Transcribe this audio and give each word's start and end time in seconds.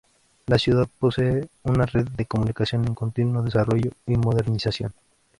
La 0.47 0.57
ciudad 0.57 0.89
posee 0.97 1.47
una 1.61 1.85
red 1.85 2.07
de 2.07 2.25
comunicación 2.25 2.87
en 2.87 2.95
continuo 2.95 3.43
desarrollo 3.43 3.91
y 4.07 4.17
modernización. 4.17 4.95